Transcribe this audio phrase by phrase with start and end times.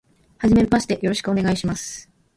[0.39, 2.09] 初めましてよろしくお願いします。